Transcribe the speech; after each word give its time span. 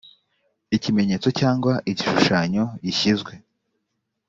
ikimenyetso 0.75 1.29
cyangwa 1.39 1.73
igishushanyo 1.91 2.63
gishyizwe 2.85 3.33